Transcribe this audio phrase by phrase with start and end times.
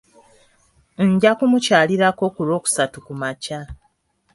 [1.09, 3.59] Nja kumukyalirako ku lwokusatu kumakya.